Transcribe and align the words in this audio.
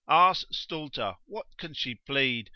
Ars 0.07 0.47
stulta, 0.51 1.17
what 1.27 1.45
can 1.59 1.75
she 1.75 1.93
plead? 1.93 2.49